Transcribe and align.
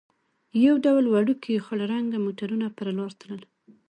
یو 0.65 0.75
ډول 0.85 1.05
وړوکي 1.09 1.63
خړ 1.65 1.79
رنګه 1.93 2.17
موټرونه 2.25 2.67
پر 2.77 2.87
لار 2.97 3.11
تلل. 3.19 3.41